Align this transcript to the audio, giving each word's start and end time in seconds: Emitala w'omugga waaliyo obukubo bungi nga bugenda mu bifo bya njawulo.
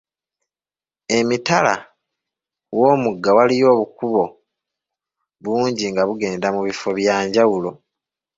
Emitala 1.17 1.73
w'omugga 2.79 3.29
waaliyo 3.37 3.65
obukubo 3.75 4.23
bungi 5.43 5.85
nga 5.91 6.03
bugenda 6.09 6.47
mu 6.55 6.61
bifo 6.67 6.89
bya 6.97 7.15
njawulo. 7.25 7.71